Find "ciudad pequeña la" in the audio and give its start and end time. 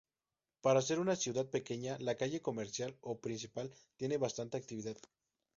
1.15-2.15